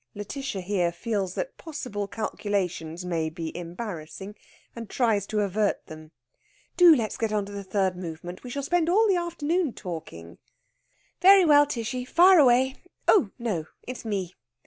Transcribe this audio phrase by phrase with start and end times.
[0.15, 4.33] Lætitia here feels that possible calculations may be embarrassing,
[4.75, 6.09] and tries to avert them.
[6.75, 8.43] "Do let's get on to the third movement.
[8.43, 10.39] We shall spend all the afternoon talking."
[11.21, 12.77] "Very well, Tishy, fire away!
[13.07, 14.33] Oh, no; it's me."